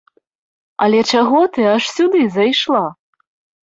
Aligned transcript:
Але 0.85 1.03
чаго 1.13 1.43
ты 1.59 1.69
аж 1.75 1.83
сюды 1.95 2.19
зайшла? 2.41 2.85